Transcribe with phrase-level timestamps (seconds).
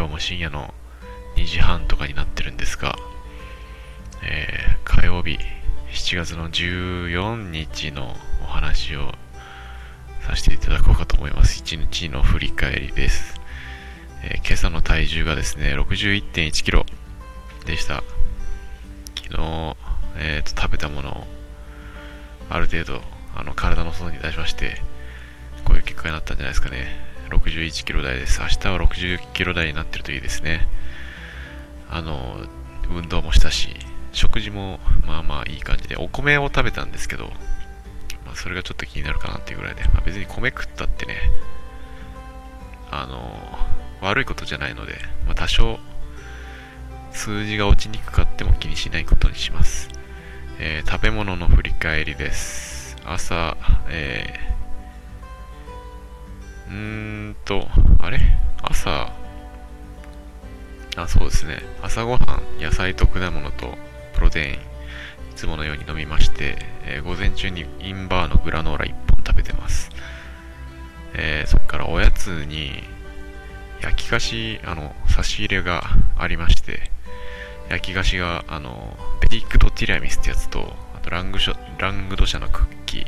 [0.00, 0.72] 今日も深夜の
[1.36, 2.96] 2時半とかになってるんですが、
[4.22, 5.38] えー、火曜日
[5.92, 9.12] 7月の14日のお話を
[10.26, 11.62] させていただこうかと思います。
[11.62, 13.38] 1日の振り返りです。
[14.22, 16.62] えー、今朝の体重がですね、61.1 k g
[17.66, 18.02] でした。
[19.22, 19.76] 昨日、
[20.16, 21.24] えーと、食べたものを
[22.48, 23.02] ある程度
[23.36, 24.80] あの体の外に出しまして、
[25.66, 27.09] こういう結果になったんじゃないですかね。
[27.30, 28.40] 61キロ台です。
[28.40, 30.66] 明日は60キロ台になってるといいですね。
[31.88, 32.36] あの、
[32.90, 33.68] 運動もしたし、
[34.12, 37.26] 食事もまあまあいい感じで、お米を食べたんですけど、
[38.26, 41.16] まあ、それがちょっと気になるかなっていうぐらいで、まあ、別に米食ったってね、
[42.90, 43.58] あの、
[44.00, 44.94] 悪いことじゃないので、
[45.26, 45.78] まあ、多少
[47.12, 49.88] 数字が落ちにくかっても気にしないことにします。
[50.58, 52.96] えー、食べ物の振り返りです。
[53.04, 53.56] 朝、
[53.88, 54.49] えー、
[56.70, 57.66] うーんと、
[57.98, 58.20] あれ？
[58.62, 59.12] 朝、
[60.96, 61.58] あ、そうですね。
[61.82, 63.74] 朝ごはん、野菜と果物と
[64.14, 64.58] プロテイン、い
[65.34, 69.90] つものように飲みまして、えー、午前中にインバーのグラノーラ1本食べてます。
[71.14, 72.84] えー、そっからおやつに、
[73.82, 75.82] 焼き菓子、あの、差し入れが
[76.16, 76.90] ありまして、
[77.68, 83.04] 焼き菓子が、あの、ベリックドティラミスってやつと、あとラングショラングド社のクッキー、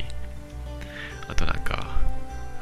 [1.28, 1.81] あとなんか、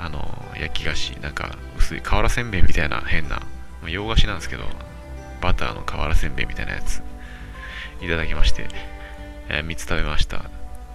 [0.03, 3.43] あの、焼き菓子、なんか薄い瓦せんべいみたいな変な、
[3.87, 4.65] 洋菓子なんですけど、
[5.41, 7.03] バターの瓦せんべいみたいなやつ、
[8.01, 8.67] いただきまして、
[9.49, 10.45] えー、3つ食べました。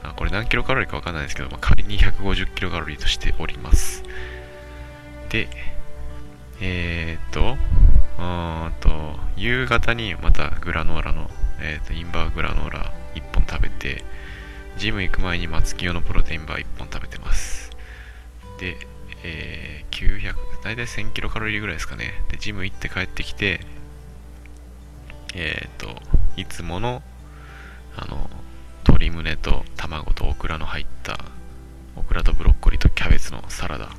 [0.03, 4.03] あこれ何キロカロリーかわかんないですけど、まあ、仮に150キロカロリーとしております。
[5.29, 5.47] で、
[6.61, 7.57] えー、っと、
[8.17, 11.29] うんと、夕方にまたグラノーラの、
[11.59, 14.03] えー、とインバーグラノーラ1本食べて、
[14.77, 17.71] ジム行く前に松木用のプロテインバー1本食べてます。
[18.59, 18.77] で、
[19.27, 22.13] えー、900、大体1000キロカロリーぐらいですかね。
[22.29, 23.59] で、ジム行って帰ってきて、
[25.33, 25.99] えっ、ー、と、
[26.37, 27.01] いつもの、
[27.97, 28.29] あの、
[28.87, 31.17] 鶏胸と卵とオクラの入った、
[31.95, 33.89] オクラとブロッコリーとキャベツのサラダ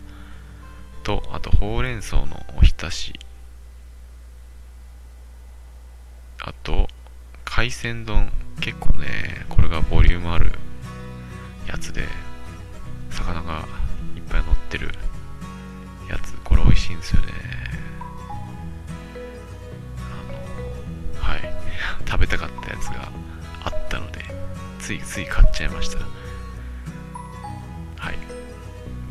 [1.02, 3.18] と、あとほうれん草のおひたし
[6.40, 6.86] あと、
[7.44, 8.30] 海鮮丼。
[8.60, 10.52] 結構ね、これがボリュームある
[11.66, 12.04] やつで、
[13.10, 13.66] 魚が
[14.16, 14.90] いっぱい乗ってる
[16.08, 16.34] やつ。
[16.44, 17.32] これ美味しいんですよね。
[19.98, 21.54] あの、はい。
[22.06, 23.08] 食べたかったやつが
[23.64, 24.24] あったので、
[24.78, 25.98] ついつい買っちゃいました。
[27.98, 28.18] はい。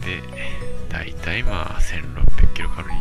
[0.06, 0.22] で、
[0.89, 3.00] だいたいまあ1600キロカロリー、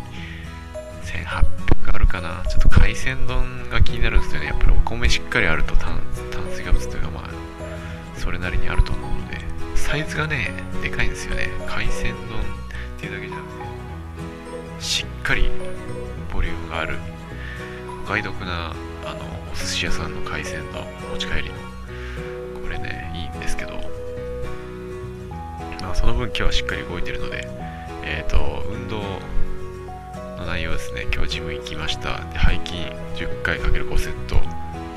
[1.05, 6.01] 1800あるかなちょっと海鮮丼が気になるんですよねやっぱりお米しっかりあると炭
[6.51, 7.31] 水化物というかまあ
[8.19, 9.39] それなりにあると思うので
[9.77, 10.51] サイズがね
[10.83, 12.43] でかいんですよね海鮮丼っ
[12.99, 13.55] ていうだけじゃなくて
[14.85, 15.49] しっかり
[16.31, 16.99] ボリュームがある
[18.05, 18.75] お買い得な
[19.07, 21.55] あのお寿司屋さんの海鮮丼持ち帰りの
[22.61, 23.73] これねいいんですけど
[25.81, 27.49] まあその分今日はしっかり動いてるので
[28.03, 29.01] えっ、ー、と運動
[30.37, 31.07] の内容ですね。
[31.15, 32.19] 今日ジム行きました。
[32.33, 34.37] で、背筋10回 ×5 セット。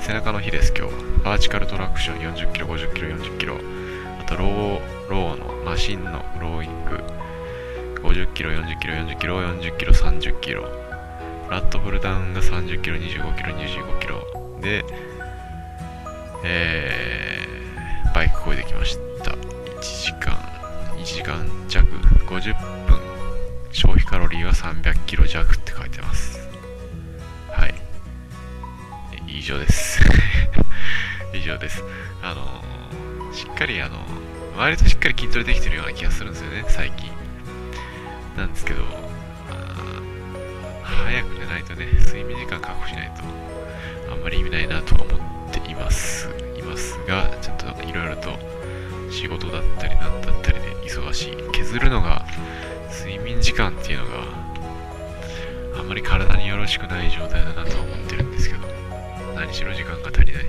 [0.01, 0.99] 背中の日です、今日は。
[1.23, 3.57] バーチカルトラクション40キロ、50キロ、40キロ。
[4.19, 7.26] あと、ロー、ローのマシンのローイング。
[8.01, 10.63] 50キロ、40キロ、40キロ、40キロ、30キロ。
[11.49, 14.59] ラットブルダウンが30キロ、25キロ、25キロ。
[14.61, 14.83] で、
[16.43, 19.31] えー、バイクこいできました。
[19.31, 20.33] 1時間、
[20.97, 21.87] 1時間弱、
[22.27, 22.53] 50
[22.87, 22.99] 分
[23.71, 26.39] 消費カロリーは300キロ弱って書いてます。
[27.49, 27.75] はい。
[29.27, 30.01] 以上です。
[31.33, 31.83] 以上です。
[32.21, 37.06] あのー、しっかりあのー、割としっかり筋トレできてるような気がするんですよね、最近。
[38.37, 38.83] なんですけど、
[40.83, 45.19] 早く寝ないとね、睡眠時間確保しないと、あんまり意味ないなとは思っ
[45.51, 46.29] ています。
[46.57, 48.37] いますが、ちょっといろいろと
[49.11, 51.37] 仕事だったりなんだったりで忙しい。
[51.51, 52.25] 削るのが
[52.89, 54.23] 睡眠時間っていうのが
[55.79, 58.67] あんまり体によろしくない状態だなと思ってるんですけど
[59.35, 60.45] 何しろ時間が足りない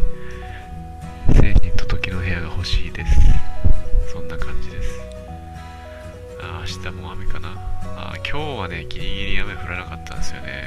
[1.35, 3.21] 精神と時の部屋が欲しいです
[4.13, 5.18] そんな感じです
[6.41, 7.49] あ明日も雨かな。
[7.97, 10.65] あ今日はねギリギリ雨降らなかったんですよね。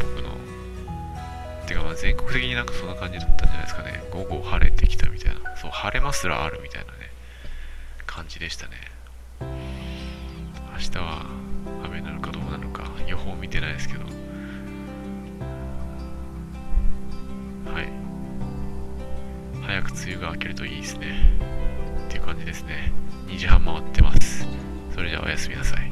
[0.00, 0.30] 僕の。
[1.66, 4.02] てかまあ全国的になんかそんな感じだったんじゃないですかね。
[4.10, 5.40] 午後晴れてきたみたいな。
[5.56, 6.98] そう晴れますらあるみたいなね。
[8.06, 8.72] 感じでしたね。
[9.40, 9.46] 明
[10.78, 11.24] 日は
[11.84, 14.04] 雨なのかどうなのか予報見てないですけど。
[14.04, 14.10] は
[17.80, 17.88] い。
[19.62, 21.14] 早く梅雨が明けるといいですね。
[22.08, 22.92] っていう感じですね。
[23.28, 24.46] 2時半回ってます。
[24.94, 25.91] それではおやすみなさい。